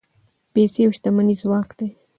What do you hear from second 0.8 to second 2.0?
او شتمني ځواک دی.